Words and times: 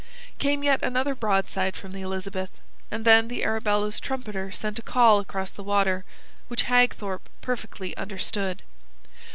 Came 0.39 0.63
yet 0.63 0.81
another 0.81 1.13
broadside 1.13 1.77
from 1.77 1.91
the 1.91 2.01
Elizabeth 2.01 2.49
and 2.89 3.05
then 3.05 3.27
the 3.27 3.43
Arabella's 3.43 3.99
trumpeter 3.99 4.51
sent 4.51 4.79
a 4.79 4.81
call 4.81 5.19
across 5.19 5.51
the 5.51 5.61
water, 5.61 6.05
which 6.47 6.63
Hagthorpe 6.63 7.29
perfectly 7.41 7.95
understood. 7.97 8.63